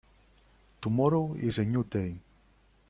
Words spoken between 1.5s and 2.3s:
a new day.